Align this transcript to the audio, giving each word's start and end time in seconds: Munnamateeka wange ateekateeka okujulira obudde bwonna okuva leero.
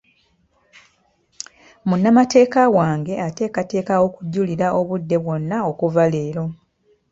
Munnamateeka 1.87 2.61
wange 2.77 3.13
ateekateeka 3.27 3.93
okujulira 4.07 4.67
obudde 4.79 5.15
bwonna 5.23 5.57
okuva 5.71 6.03
leero. 6.13 6.45